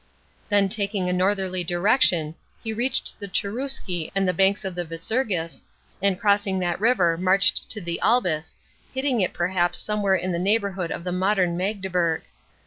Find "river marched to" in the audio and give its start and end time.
6.81-7.79